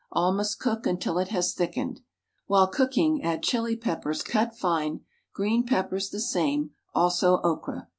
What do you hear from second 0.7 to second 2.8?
until it has thickened. While